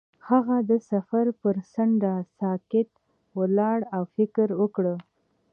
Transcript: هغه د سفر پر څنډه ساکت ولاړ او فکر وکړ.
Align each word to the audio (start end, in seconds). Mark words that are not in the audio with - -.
هغه 0.29 0.57
د 0.69 0.71
سفر 0.91 1.25
پر 1.41 1.55
څنډه 1.73 2.13
ساکت 2.37 2.89
ولاړ 3.37 3.79
او 3.95 4.03
فکر 4.15 4.47
وکړ. 4.61 4.85